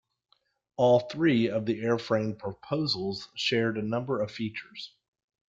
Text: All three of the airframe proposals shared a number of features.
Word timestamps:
All 0.77 1.01
three 1.11 1.47
of 1.47 1.67
the 1.67 1.79
airframe 1.83 2.35
proposals 2.39 3.29
shared 3.35 3.77
a 3.77 3.83
number 3.83 4.19
of 4.19 4.31
features. 4.31 4.95